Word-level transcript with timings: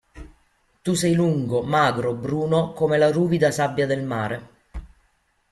Tu 0.81 0.95
sei 0.95 1.13
lungo, 1.13 1.61
magro, 1.61 2.15
bruno 2.15 2.73
come 2.73 2.97
la 2.97 3.11
ruvida 3.11 3.51
sabbia 3.51 3.85
del 3.85 4.01
mare. 4.03 4.49